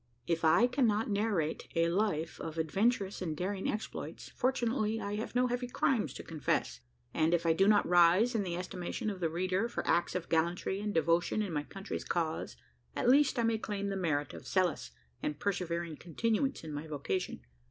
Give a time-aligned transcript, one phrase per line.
[0.25, 5.45] If I cannot narrate a life of adventurous and daring exploits, fortunately I have no
[5.45, 6.79] heavy crimes to confess:
[7.13, 10.27] and, if I do not rise in the estimation of the reader for acts of
[10.27, 12.57] gallantry and devotion in my country's cause,
[12.95, 14.89] at least I may claim the merit of zealous
[15.21, 17.41] and persevering continuance in my vocation.